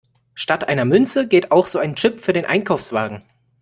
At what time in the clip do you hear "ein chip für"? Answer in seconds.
1.77-2.33